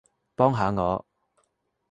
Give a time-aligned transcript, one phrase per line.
[0.33, 1.05] 幫下我